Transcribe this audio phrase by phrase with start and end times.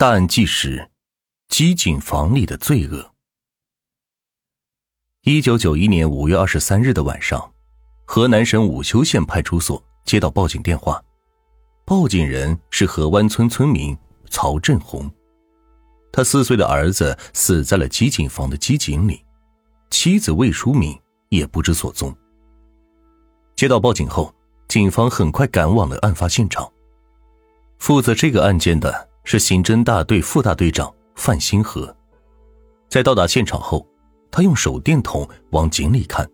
[0.00, 0.90] 大案纪实：
[1.50, 3.12] 机井房里的罪恶。
[5.24, 7.52] 一九九一年五月二十三日的晚上，
[8.06, 11.04] 河南省武丘县派出所接到报警电话，
[11.84, 13.94] 报警人是河湾村村民
[14.30, 15.06] 曹振红，
[16.10, 19.22] 他四岁的儿子死在了机井房的机井里，
[19.90, 20.98] 妻子魏淑敏
[21.28, 22.16] 也不知所踪。
[23.54, 24.34] 接到报警后，
[24.66, 26.66] 警方很快赶往了案发现场。
[27.78, 29.09] 负责这个案件的。
[29.30, 31.96] 是刑侦大队副大队长范新河，
[32.88, 33.86] 在到达现场后，
[34.28, 36.28] 他用手电筒往井里看，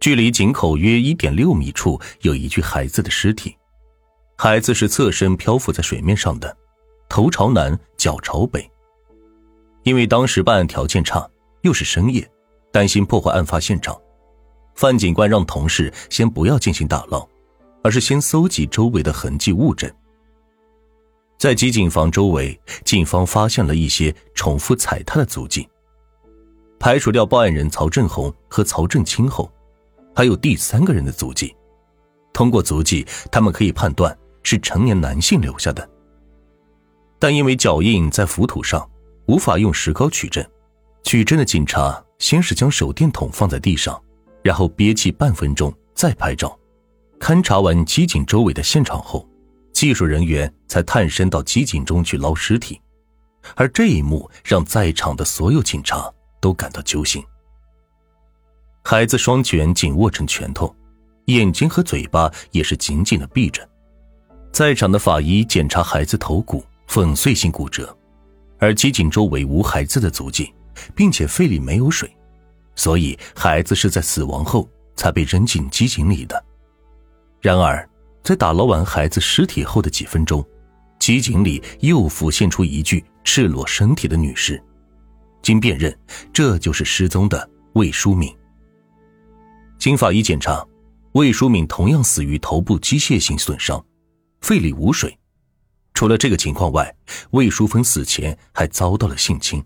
[0.00, 3.54] 距离井口约一点六米处有一具孩子的尸体，
[4.38, 6.56] 孩子是侧身漂浮在水面上的，
[7.10, 8.66] 头朝南，脚朝北。
[9.82, 11.28] 因为当时办案条件差，
[11.60, 12.26] 又是深夜，
[12.72, 13.94] 担心破坏案发现场，
[14.74, 17.28] 范警官让同事先不要进行打捞，
[17.84, 19.92] 而是先搜集周围的痕迹物证。
[21.42, 25.68] 在机井房周围，警方发现了一些重复踩踏的足迹。
[26.78, 29.50] 排除掉报案人曹振红和曹振清后，
[30.14, 31.52] 还有第三个人的足迹。
[32.32, 35.90] 通过足迹，他们可以判断是成年男性留下的。
[37.18, 38.88] 但因为脚印在浮土上，
[39.26, 40.46] 无法用石膏取证。
[41.02, 44.00] 取证的警察先是将手电筒放在地上，
[44.44, 46.56] 然后憋气半分钟再拍照。
[47.18, 49.28] 勘察完机井周围的现场后。
[49.82, 52.80] 技术人员才探身到机井中去捞尸体，
[53.56, 56.08] 而这一幕让在场的所有警察
[56.40, 57.20] 都感到揪心。
[58.84, 60.72] 孩子双拳紧握成拳头，
[61.24, 63.68] 眼睛和嘴巴也是紧紧的闭着。
[64.52, 67.92] 在场的法医检查孩子头骨粉碎性骨折，
[68.60, 70.54] 而机井周围无孩子的足迹，
[70.94, 72.08] 并且肺里没有水，
[72.76, 76.40] 所以孩子是在死亡后才被扔进机井里的。
[77.40, 77.84] 然而。
[78.22, 80.44] 在打捞完孩子尸体后的几分钟，
[80.98, 84.62] 机井里又浮现出一具赤裸身体的女尸，
[85.42, 85.96] 经辨认，
[86.32, 88.34] 这就是失踪的魏淑敏。
[89.78, 90.64] 经法医检查，
[91.12, 93.84] 魏淑敏同样死于头部机械性损伤，
[94.40, 95.18] 肺里无水。
[95.92, 96.94] 除了这个情况外，
[97.32, 99.62] 魏淑芬死前还遭到了性侵。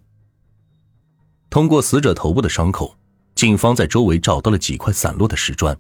[1.51, 2.97] 通过死者头部的伤口，
[3.35, 5.79] 警方在周围找到了几块散落的石砖。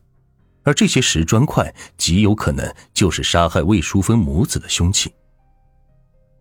[0.67, 5.15] 而这些石砖块极有可能就是杀害魏淑芬母子的凶器。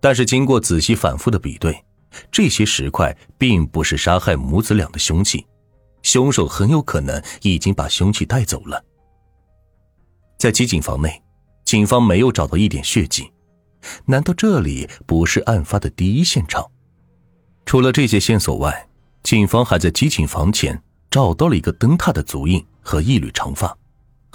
[0.02, 1.80] 但是经过仔细反复的比对，
[2.32, 5.46] 这些石块并不是杀害母子俩的凶器，
[6.02, 8.84] 凶手很有可能已经把凶器带走了。
[10.40, 11.22] 在机井房内，
[11.64, 13.32] 警方没有找到一点血迹，
[14.06, 16.66] 难道这里不是案发的第一现场？
[17.64, 18.90] 除了这些线索外，
[19.22, 20.82] 警方还在机井房前
[21.12, 23.76] 找到了一个灯塔的足印和一缕长发。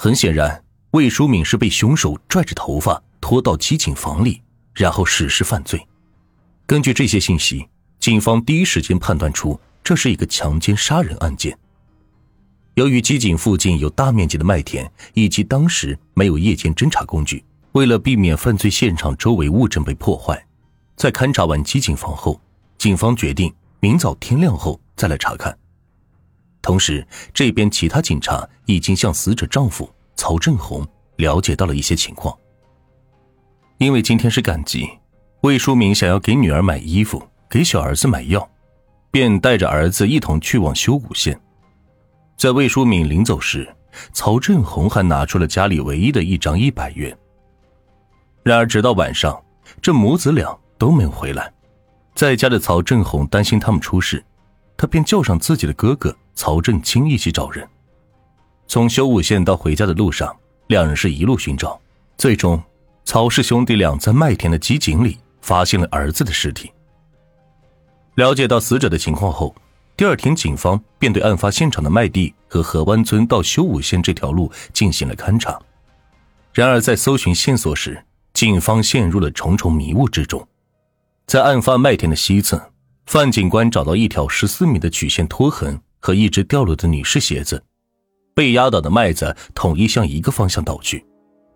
[0.03, 4.41] 很显然，魏淑敏是被凶手拽着头发拖到机井房里，
[4.73, 5.79] 然后实施犯罪。
[6.65, 7.69] 根据这些信息，
[7.99, 11.55] 警方第一时间判断出这是一个强奸杀人案件。
[12.77, 20.43] 由于机井附近有大面积的麦田，以及当时没有夜间侦查工具，为了避免犯罪现场周围物证被破坏，
[20.97, 22.41] 在勘察完机井房后，
[22.79, 25.55] 警方决定明早天亮后再来查看。
[26.63, 32.37] 同时，这边其他警察已经向死者丈夫曹振红了解到了一些情况。
[33.79, 34.89] 因为今天是赶集，
[35.41, 38.47] 魏淑敏想要给女儿买衣服，给小儿子买药，
[39.11, 41.41] 便带着儿子一同去往修武县。
[42.37, 43.67] 在魏淑敏临走时，
[44.13, 47.17] 曹振红还拿出了家里唯一的一张一百元。
[48.43, 49.43] 然而，直到晚上，
[49.81, 51.51] 这母子俩都没有回来。
[52.15, 54.23] 在家的曹振红担心他们出事，
[54.77, 56.15] 他便叫上自己的哥哥。
[56.41, 57.69] 曹振清一起找人，
[58.67, 60.35] 从修武县到回家的路上，
[60.69, 61.79] 两人是一路寻找，
[62.17, 62.59] 最终，
[63.05, 66.73] 曹氏兄弟俩在麦田的机井里发现了儿子的尸体。
[68.15, 69.55] 了解到死者的情况后，
[69.95, 75.61] 第二天警方便对案发现场的麦地和河湾村到修武县这条路进行了勘查。
[76.55, 78.03] 然而，在搜寻线索时，
[78.33, 80.49] 警方陷入了重重迷雾之中。
[81.27, 82.73] 在案发麦田的西侧，
[83.05, 85.79] 范警官找到一条十四米的曲线拖痕。
[86.01, 87.63] 和一只掉落的女士鞋子，
[88.35, 91.05] 被压倒的麦子统一向一个方向倒去，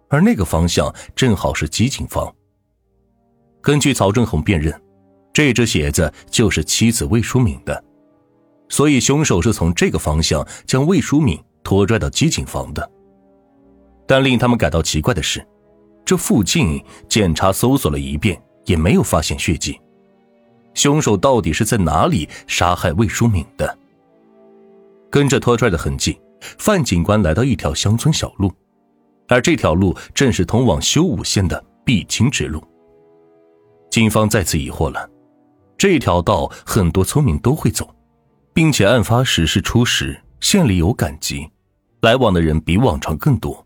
[0.08, 2.32] 而那个方向正好是机井房。
[3.60, 4.78] 根据曹正红辨认，
[5.32, 7.82] 这只鞋子就是妻子魏淑敏的，
[8.68, 12.90] 所以凶手是从这个方向将魏淑敏拖拽到机井房的。
[14.06, 15.42] 但令他们感到奇怪的是，
[16.04, 19.80] 这附近检查搜索了一遍，也没有发现血迹。
[20.74, 23.78] 凶手到底是在哪里杀害魏淑敏的？
[25.14, 26.20] 跟着拖拽的痕迹，
[26.58, 28.52] 范警官来到一条乡村小路，
[29.28, 32.60] 而这条路正是通往修武县的必经之路。
[33.92, 35.08] 警方再次疑惑了：
[35.78, 37.88] 这条道很多村民都会走，
[38.52, 41.48] 并且案发时是初时，县里有赶集，
[42.00, 43.64] 来往的人比往常更多。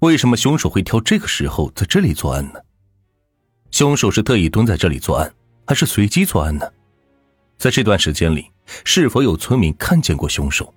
[0.00, 2.58] 为什么凶手会挑这个时候在这里作案呢？
[3.70, 5.32] 凶手是特意蹲在这里作案，
[5.64, 6.68] 还是随机作案呢？
[7.62, 8.50] 在这段时间里，
[8.84, 10.74] 是否有村民看见过凶手？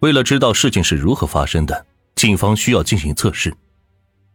[0.00, 3.54] 为了知道事情是如何发生的，警方需要进行测试。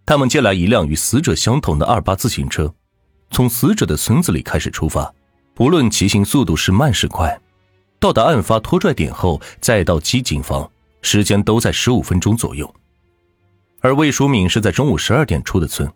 [0.05, 2.73] 他们借来一辆与死者相同的二八自行车，
[3.29, 5.13] 从死者的村子里开始出发，
[5.53, 7.37] 不论骑行速度是慢是快，
[7.99, 10.71] 到达案发拖拽点后再到基警方，
[11.01, 12.73] 时间都在十五分钟左右。
[13.81, 15.91] 而魏淑敏是在中午十二点出的村，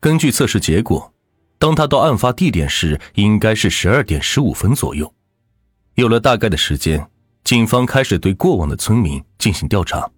[0.00, 1.10] 根据测试结果，
[1.60, 5.14] 当他到案发地点时，应该是十二点十五分左右。
[5.94, 7.06] 有了大概的时间。
[7.42, 10.08] 警方开始对过往的村民进行调查。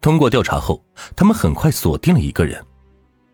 [0.00, 0.84] 通过调查后，
[1.16, 2.62] 他们很快锁定了一个人。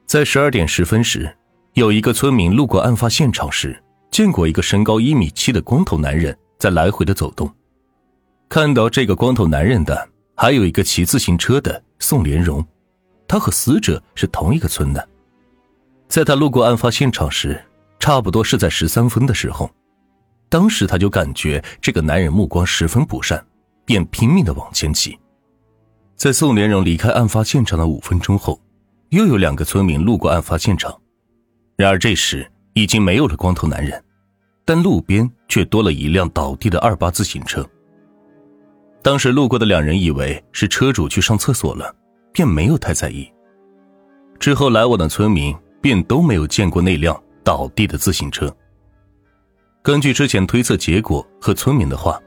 [0.07, 1.31] 在十二点十分时，
[1.75, 7.53] 有一个村民路过案发现场时，见过一个身高一米七的光头男人在来回的走动。
[8.49, 12.65] 看到这个光头男人的，还有一个骑自行车的宋连荣，
[13.29, 15.09] 他和死者是同一个村的。
[16.11, 17.65] 在他路过案发现场时，
[18.01, 19.71] 差不多是在十三分的时候。
[20.49, 23.41] 当时他就感觉这个男人目光十分不善，
[23.85, 25.17] 便拼命的往前挤。
[26.17, 28.61] 在宋连荣离开案发现场的五分钟后，
[29.11, 30.93] 又有两个村民路过案发现场。
[31.77, 34.03] 然而这时已经没有了光头男人，
[34.65, 37.65] 但路边却多了一辆倒地的二八自行车。
[39.01, 41.95] 当时路过的两人以为是车主去上厕所了，
[42.33, 43.33] 便没有太在意。
[44.41, 48.55] 之后来往的村民便都没有见过那辆倒地的自行车。
[49.83, 52.21] 根据之前推测结果和村民的话，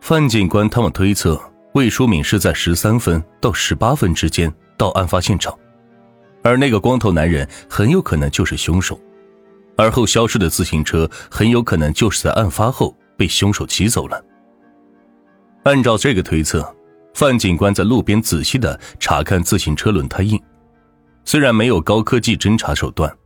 [0.00, 1.40] 范警官他们推测
[1.74, 5.56] 魏淑敏是在十三分到十八分之间到案发现场，
[6.42, 8.98] 而那个光头男人很有可能就是凶手，
[9.76, 14.24] 而后消失的自行车很有可能就是在案发后被凶手骑走了。
[15.64, 16.74] 按照这个推测，
[17.12, 20.40] 范警官在路边仔细的查看自行车轮胎印，
[21.30, 23.16] 虽然没有高科技侦查手段，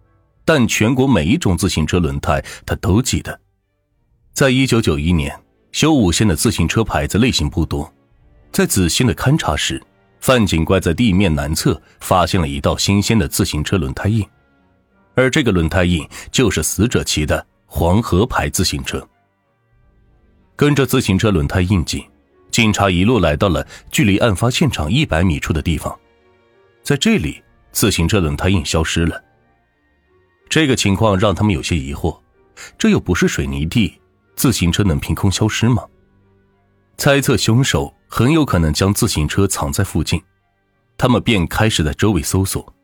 [0.45, 3.41] 但全国每一种自行车轮胎他都记得。
[4.35, 5.35] 在一九九一年，
[5.73, 7.91] 修武县的自行车牌子类型不多，
[8.53, 9.83] 在仔细的勘查时，
[10.21, 14.23] 范警官在地面南侧发现了一道新鲜的自行车轮胎印，
[15.15, 19.03] 而这个轮胎印就是死者骑的黄河牌自行车。
[20.57, 22.05] 跟着自行车轮胎印记，
[22.51, 25.99] 警察一路来到了距离案发现场一百米处的地方，
[26.83, 27.43] 在这里，
[27.75, 29.23] 自行车轮胎印消失了。
[30.49, 32.19] 这个情况让他们有些疑惑，
[32.79, 34.01] 这又不是水泥地。
[34.37, 35.85] 自行车能凭空消失吗？
[36.97, 40.21] 猜测凶手很有可能将自行车藏在附近，
[40.97, 42.75] 他们便开始在周围搜索。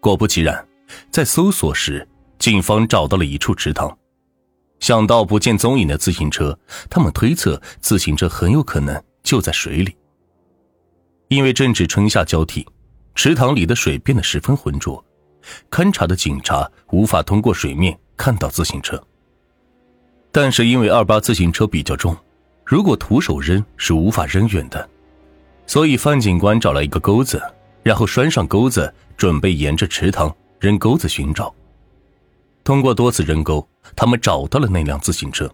[0.00, 0.66] 果不其然，
[1.10, 2.06] 在搜索时，
[2.38, 3.96] 警方找到了一处池塘。
[4.80, 6.58] 想到不见踪影的自行车，
[6.90, 9.96] 他们推测自行车很有可能就在水里。
[11.28, 12.66] 因为正值春夏交替，
[13.16, 15.02] 池塘里的水变得十分浑浊，
[15.70, 19.02] 勘察的警察无法通过水面看到自行车。
[20.30, 22.14] 但是因为二八自行车比较重，
[22.62, 24.86] 如果徒手扔是无法扔远的，
[25.66, 27.42] 所以范警官找了一个钩子，
[27.82, 31.52] 然后拴上钩子，准备沿着池塘扔钩子寻找。
[32.62, 33.66] 通过多次扔钩，
[33.96, 35.50] 他们找到了那辆自行车。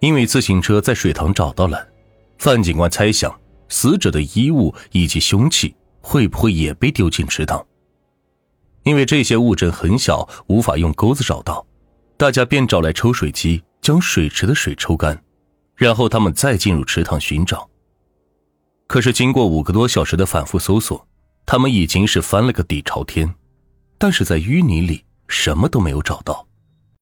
[0.00, 1.86] 因为自行车在水塘找到了，
[2.38, 3.32] 范警官猜想
[3.68, 7.66] 死者的衣物以及凶器会不会也被丢进池塘？
[8.82, 11.66] 因为这些物证很小，无法用钩子找到，
[12.16, 13.62] 大家便找来抽水机。
[13.82, 15.24] 将水池的水抽干，
[15.74, 17.66] 然后他们再进入池塘寻找。
[18.86, 21.08] 可是经过五个多小时的反复搜索，
[21.46, 23.34] 他们已经是翻了个底朝天，
[23.96, 26.46] 但是在淤泥里什么都没有找到。